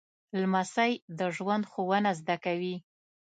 [0.41, 2.75] لمسی د ژوند ښوونه زده کوي.